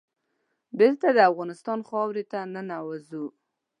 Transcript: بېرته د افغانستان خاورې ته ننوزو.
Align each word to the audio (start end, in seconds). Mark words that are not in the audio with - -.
بېرته 0.77 1.07
د 1.13 1.19
افغانستان 1.29 1.79
خاورې 1.89 2.23
ته 2.31 2.39
ننوزو. 2.53 3.25